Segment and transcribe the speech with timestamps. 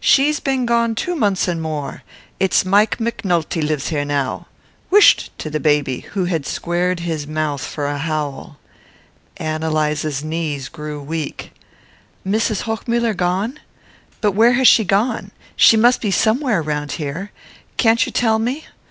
[0.00, 2.02] She's been gone two months and more.
[2.38, 4.46] It's Mike McNulty lives here now.
[4.90, 8.58] Whisht!" to the baby, who had squared his mouth for a howl.
[9.38, 11.52] Ann Eliza's knees grew weak.
[12.26, 12.64] "Mrs.
[12.64, 13.60] Hochmuller gone?
[14.20, 15.30] But where has she gone?
[15.56, 17.32] She must be somewhere round here.
[17.78, 18.66] Can't you tell me?"